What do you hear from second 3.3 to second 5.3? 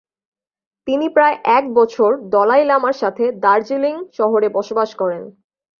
দার্জিলিং শহরে বসবাস করেন।